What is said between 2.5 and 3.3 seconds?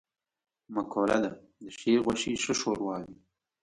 شوروا وي.